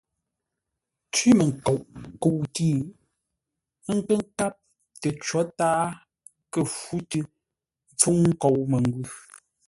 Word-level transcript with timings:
Cwímənkoʼ 1.13 1.83
kə̂u 2.21 2.41
tʉ́, 2.55 2.73
ə́ 3.89 3.93
nkə́ 3.97 4.17
nkáp 4.23 4.53
tə 5.01 5.09
có 5.23 5.41
tǎa 5.57 5.81
kə̂ 6.51 6.61
fú 6.77 6.95
tʉ́ 7.09 7.23
ḿpfúŋ 7.91 8.17
nkou 8.31 8.59
məngwʉ̂. 8.71 9.09